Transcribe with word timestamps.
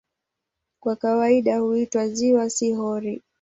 Kwa 0.79 0.95
kawaida 0.95 1.57
huitwa 1.57 2.07
"ziwa", 2.07 2.49
si 2.49 2.73
"hori". 2.73 3.23